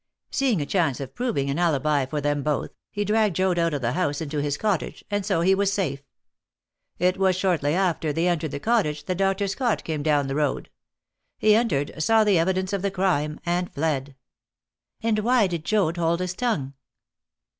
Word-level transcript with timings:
Seeing 0.31 0.61
a 0.61 0.65
chance 0.65 0.99
of 0.99 1.13
proving 1.13 1.47
an 1.51 1.59
alibi 1.59 2.07
for 2.07 2.19
them 2.19 2.41
both, 2.41 2.71
he 2.89 3.05
dragged 3.05 3.35
Joad 3.35 3.59
out 3.59 3.75
of 3.75 3.81
the 3.81 3.91
house 3.91 4.19
into 4.19 4.39
his 4.41 4.57
cottage; 4.57 5.05
and 5.11 5.23
so 5.23 5.41
he 5.41 5.53
was 5.53 5.71
safe. 5.71 6.01
It 6.97 7.17
was 7.19 7.35
shortly 7.35 7.75
after 7.75 8.11
they 8.11 8.27
entered 8.27 8.49
the 8.49 8.59
cottage 8.59 9.05
that 9.05 9.13
Dr. 9.19 9.47
Scott 9.47 9.83
came 9.83 10.01
down 10.01 10.25
the 10.25 10.33
road. 10.33 10.71
He 11.37 11.53
entered, 11.53 11.91
saw 12.01 12.23
the 12.23 12.39
evidence 12.39 12.73
of 12.73 12.81
the 12.81 12.89
crime, 12.89 13.39
and 13.45 13.71
fled." 13.71 14.15
"And 15.03 15.19
why 15.19 15.45
did 15.45 15.63
Joad 15.65 15.97
hold 15.97 16.19
his 16.19 16.33
tongue?" 16.33 16.73